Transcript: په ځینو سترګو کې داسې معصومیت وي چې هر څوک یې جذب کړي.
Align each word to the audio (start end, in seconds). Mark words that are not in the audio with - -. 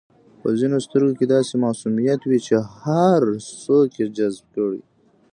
په 0.41 0.47
ځینو 0.59 0.77
سترګو 0.85 1.17
کې 1.19 1.25
داسې 1.35 1.53
معصومیت 1.63 2.21
وي 2.25 2.39
چې 2.47 2.55
هر 2.83 3.21
څوک 3.63 3.89
یې 3.99 4.07
جذب 4.17 4.45
کړي. 4.55 4.81